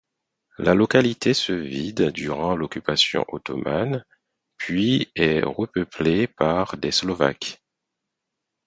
[0.57, 4.03] La localité se vide durant l'occupation ottomane
[4.57, 7.61] puis est repeuplée par des Slovaques.